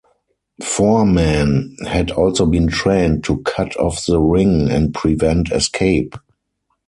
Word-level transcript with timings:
Foreman 0.63 1.77
had 1.85 2.09
also 2.09 2.47
been 2.47 2.67
trained 2.69 3.23
to 3.25 3.37
cut 3.43 3.77
off 3.79 4.03
the 4.07 4.19
ring 4.19 4.67
and 4.71 4.95
prevent 4.95 5.51
escape. 5.51 6.15